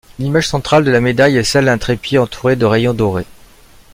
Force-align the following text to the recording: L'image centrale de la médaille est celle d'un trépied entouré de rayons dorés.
L'image 0.17 0.47
centrale 0.47 0.83
de 0.83 0.89
la 0.89 0.99
médaille 0.99 1.37
est 1.37 1.43
celle 1.43 1.65
d'un 1.65 1.77
trépied 1.77 2.17
entouré 2.17 2.55
de 2.55 2.65
rayons 2.65 2.95
dorés. 2.95 3.27